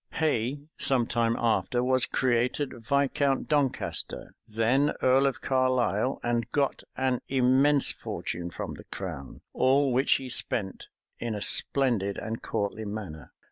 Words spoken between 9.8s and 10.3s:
which he